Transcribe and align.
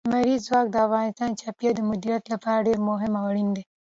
لمریز 0.09 0.41
ځواک 0.47 0.67
د 0.71 0.75
افغانستان 0.87 1.29
د 1.31 1.39
چاپیریال 1.41 1.75
د 1.77 1.81
مدیریت 1.89 2.23
لپاره 2.33 2.65
ډېر 2.67 2.79
مهم 2.89 3.13
او 3.19 3.25
اړین 3.31 3.49
دي. 3.55 3.63